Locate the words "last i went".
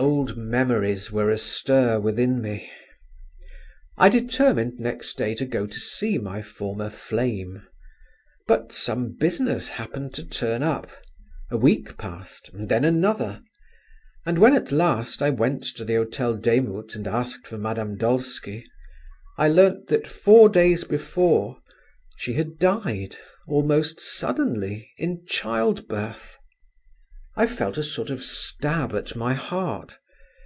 14.70-15.64